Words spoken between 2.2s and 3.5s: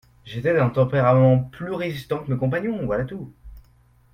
que mes compagnons, voilà tout.